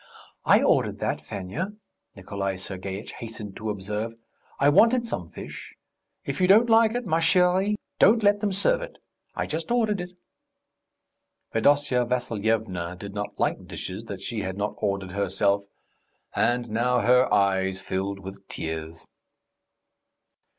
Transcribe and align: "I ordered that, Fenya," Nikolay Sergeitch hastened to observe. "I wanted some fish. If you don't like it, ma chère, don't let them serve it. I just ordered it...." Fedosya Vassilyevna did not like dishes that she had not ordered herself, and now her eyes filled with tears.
"I 0.45 0.63
ordered 0.63 0.97
that, 0.97 1.21
Fenya," 1.21 1.73
Nikolay 2.15 2.57
Sergeitch 2.57 3.11
hastened 3.19 3.55
to 3.57 3.69
observe. 3.69 4.13
"I 4.59 4.67
wanted 4.67 5.05
some 5.05 5.29
fish. 5.29 5.75
If 6.25 6.41
you 6.41 6.47
don't 6.47 6.71
like 6.71 6.95
it, 6.95 7.05
ma 7.05 7.19
chère, 7.19 7.75
don't 7.99 8.23
let 8.23 8.39
them 8.41 8.51
serve 8.51 8.81
it. 8.81 8.97
I 9.35 9.45
just 9.45 9.69
ordered 9.69 10.01
it...." 10.01 10.13
Fedosya 11.53 12.03
Vassilyevna 12.05 12.95
did 12.95 13.13
not 13.13 13.39
like 13.39 13.67
dishes 13.67 14.05
that 14.05 14.23
she 14.23 14.39
had 14.39 14.57
not 14.57 14.73
ordered 14.77 15.11
herself, 15.11 15.65
and 16.35 16.67
now 16.71 17.01
her 17.01 17.31
eyes 17.31 17.79
filled 17.79 18.21
with 18.21 18.47
tears. 18.47 19.05